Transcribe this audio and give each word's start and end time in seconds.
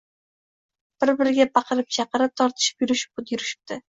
bir-biriga 1.03 1.45
baqirib-chaqirib, 1.57 2.31
tortishib-yulishib 2.43 3.23
yurishibdi. 3.33 3.79